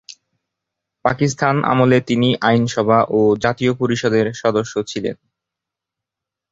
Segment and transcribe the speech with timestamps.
[1.05, 5.15] পাকিস্তান আমলে তিনি আইনসভা ও জাতীয় পরিষদের সদস্য ছিলেন।